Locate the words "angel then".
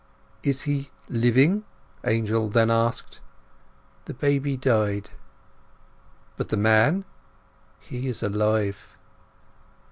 2.03-2.71